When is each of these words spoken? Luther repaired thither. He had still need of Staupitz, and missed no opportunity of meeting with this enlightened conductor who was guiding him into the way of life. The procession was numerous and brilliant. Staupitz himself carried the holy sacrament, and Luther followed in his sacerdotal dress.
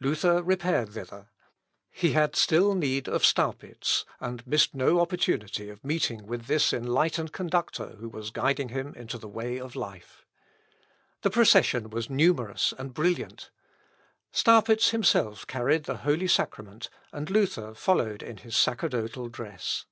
Luther 0.00 0.44
repaired 0.44 0.90
thither. 0.90 1.26
He 1.90 2.12
had 2.12 2.36
still 2.36 2.72
need 2.76 3.08
of 3.08 3.24
Staupitz, 3.24 4.04
and 4.20 4.46
missed 4.46 4.76
no 4.76 5.00
opportunity 5.00 5.68
of 5.70 5.82
meeting 5.82 6.24
with 6.24 6.46
this 6.46 6.72
enlightened 6.72 7.32
conductor 7.32 7.96
who 7.98 8.08
was 8.08 8.30
guiding 8.30 8.68
him 8.68 8.94
into 8.94 9.18
the 9.18 9.26
way 9.26 9.58
of 9.58 9.74
life. 9.74 10.24
The 11.22 11.30
procession 11.30 11.90
was 11.90 12.08
numerous 12.08 12.72
and 12.78 12.94
brilliant. 12.94 13.50
Staupitz 14.30 14.90
himself 14.90 15.48
carried 15.48 15.82
the 15.82 15.96
holy 16.06 16.28
sacrament, 16.28 16.88
and 17.12 17.28
Luther 17.28 17.74
followed 17.74 18.22
in 18.22 18.36
his 18.36 18.56
sacerdotal 18.56 19.28
dress. 19.28 19.86